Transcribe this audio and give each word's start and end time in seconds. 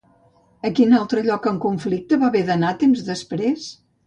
A 0.69 0.71
quin 0.79 0.95
altre 0.99 1.23
lloc 1.27 1.45
en 1.51 1.59
conflicte 1.67 2.19
va 2.25 2.31
haver 2.31 2.43
d'anar 2.49 2.73
temps 2.85 3.05
després? 3.13 3.71